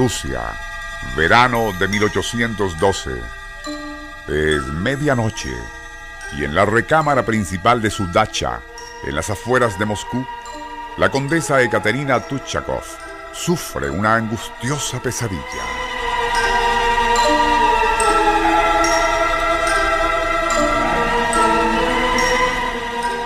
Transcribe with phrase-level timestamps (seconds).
[0.00, 0.40] Rusia,
[1.14, 3.10] verano de 1812.
[4.28, 5.54] Es medianoche
[6.38, 8.62] y en la recámara principal de su dacha,
[9.04, 10.26] en las afueras de Moscú,
[10.96, 12.82] la condesa Ekaterina Tuchakov
[13.34, 15.66] sufre una angustiosa pesadilla.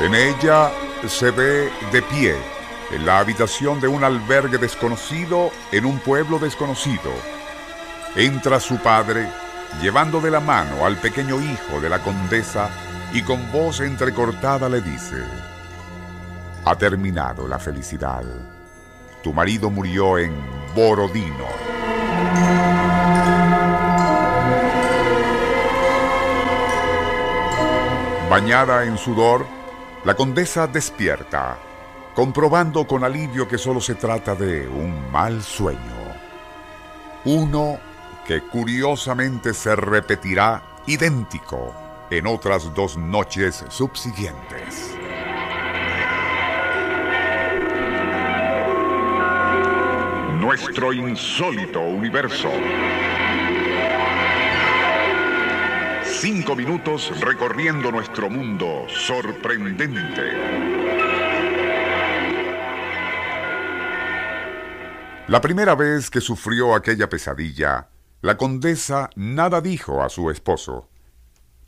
[0.00, 0.72] En ella
[1.06, 2.61] se ve de pie
[2.92, 7.10] en la habitación de un albergue desconocido en un pueblo desconocido.
[8.14, 9.26] Entra su padre
[9.80, 12.68] llevando de la mano al pequeño hijo de la condesa
[13.14, 15.16] y con voz entrecortada le dice,
[16.64, 18.24] ha terminado la felicidad.
[19.22, 20.34] Tu marido murió en
[20.74, 21.46] Borodino.
[28.28, 29.46] Bañada en sudor,
[30.04, 31.58] la condesa despierta
[32.14, 35.78] comprobando con alivio que solo se trata de un mal sueño.
[37.24, 37.78] Uno
[38.26, 41.74] que curiosamente se repetirá idéntico
[42.10, 44.94] en otras dos noches subsiguientes.
[50.38, 52.50] Nuestro insólito universo.
[56.04, 60.81] Cinco minutos recorriendo nuestro mundo sorprendente.
[65.28, 67.88] La primera vez que sufrió aquella pesadilla,
[68.22, 70.88] la condesa nada dijo a su esposo,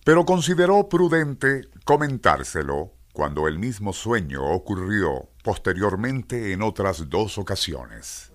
[0.05, 8.33] pero consideró prudente comentárselo cuando el mismo sueño ocurrió posteriormente en otras dos ocasiones.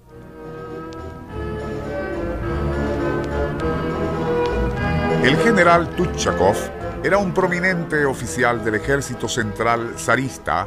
[5.22, 6.56] El general Tuchakov
[7.04, 10.66] era un prominente oficial del ejército central zarista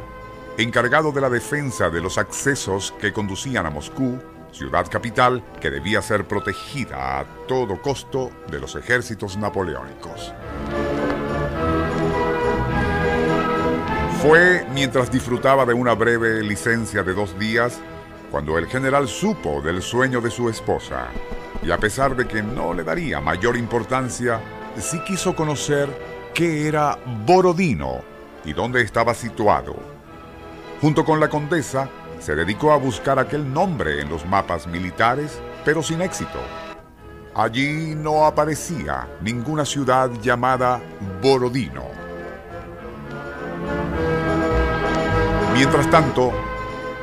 [0.59, 4.19] encargado de la defensa de los accesos que conducían a Moscú
[4.53, 10.33] ciudad capital que debía ser protegida a todo costo de los ejércitos napoleónicos.
[14.21, 17.81] Fue mientras disfrutaba de una breve licencia de dos días
[18.31, 21.07] cuando el general supo del sueño de su esposa
[21.61, 24.39] y a pesar de que no le daría mayor importancia,
[24.77, 25.89] sí quiso conocer
[26.33, 28.01] qué era Borodino
[28.45, 29.75] y dónde estaba situado.
[30.81, 31.89] Junto con la condesa,
[32.23, 36.39] se dedicó a buscar aquel nombre en los mapas militares, pero sin éxito.
[37.35, 40.81] Allí no aparecía ninguna ciudad llamada
[41.21, 41.83] Borodino.
[45.53, 46.31] Mientras tanto,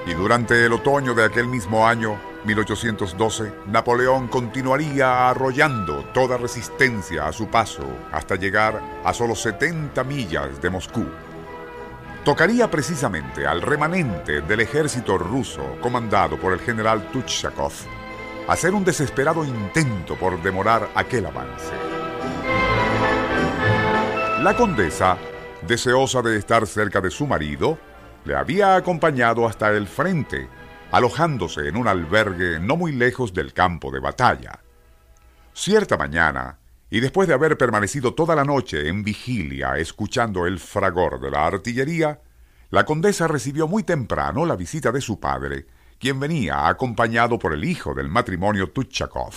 [0.06, 2.16] y durante el otoño de aquel mismo año,
[2.46, 10.62] 1812, Napoleón continuaría arrollando toda resistencia a su paso hasta llegar a solo 70 millas
[10.62, 11.04] de Moscú
[12.24, 17.72] tocaría precisamente al remanente del ejército ruso comandado por el general Tuchakov
[18.48, 21.72] hacer un desesperado intento por demorar aquel avance.
[24.42, 25.16] La condesa,
[25.66, 27.78] deseosa de estar cerca de su marido,
[28.24, 30.48] le había acompañado hasta el frente,
[30.90, 34.60] alojándose en un albergue no muy lejos del campo de batalla.
[35.54, 36.58] Cierta mañana,
[36.90, 41.46] y después de haber permanecido toda la noche en vigilia escuchando el fragor de la
[41.46, 42.20] artillería,
[42.70, 45.66] la condesa recibió muy temprano la visita de su padre,
[45.98, 49.34] quien venía acompañado por el hijo del matrimonio Tuchakov.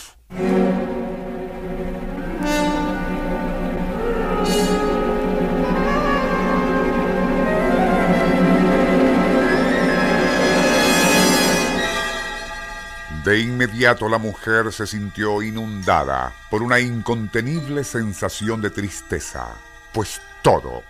[13.24, 19.56] De inmediato la mujer se sintió inundada por una incontenible sensación de tristeza,
[19.94, 20.84] pues todo,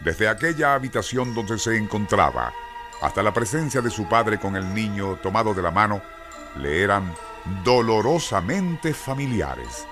[0.00, 2.52] desde aquella habitación donde se encontraba
[3.00, 6.02] hasta la presencia de su padre con el niño tomado de la mano,
[6.56, 7.14] le eran
[7.62, 9.86] dolorosamente familiares.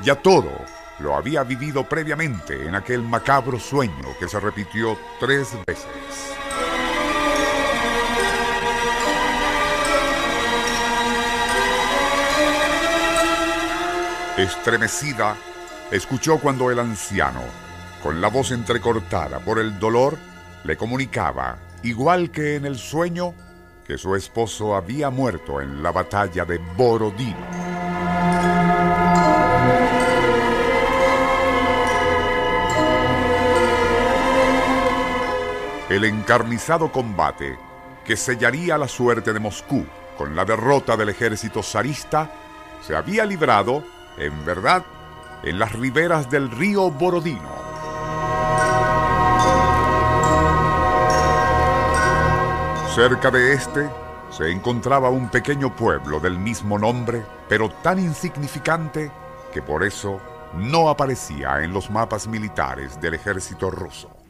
[0.00, 0.64] Ya todo
[0.98, 6.41] lo había vivido previamente en aquel macabro sueño que se repitió tres veces.
[14.36, 15.36] Estremecida,
[15.90, 17.42] escuchó cuando el anciano,
[18.02, 20.16] con la voz entrecortada por el dolor,
[20.64, 23.34] le comunicaba, igual que en el sueño,
[23.86, 27.46] que su esposo había muerto en la batalla de Borodino.
[35.90, 37.58] El encarnizado combate
[38.02, 39.84] que sellaría la suerte de Moscú
[40.16, 42.30] con la derrota del ejército zarista
[42.80, 43.84] se había librado
[44.16, 44.84] en verdad,
[45.42, 47.62] en las riberas del río Borodino.
[52.94, 53.88] Cerca de este
[54.30, 59.10] se encontraba un pequeño pueblo del mismo nombre, pero tan insignificante
[59.52, 60.20] que por eso
[60.54, 64.21] no aparecía en los mapas militares del ejército ruso.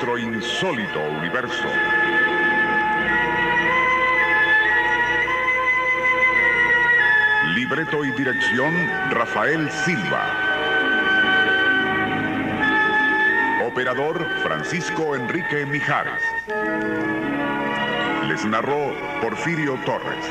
[0.00, 1.68] Nuestro insólito universo.
[7.54, 8.74] Libreto y dirección
[9.10, 10.22] Rafael Silva.
[13.66, 16.22] Operador Francisco Enrique Mijares.
[18.26, 20.24] Les narró Porfirio Torres.